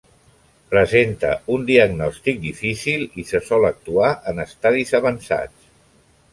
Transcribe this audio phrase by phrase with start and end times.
[0.69, 5.73] Presenta un diagnòstic difícil i se sol actuar en estadis avançats.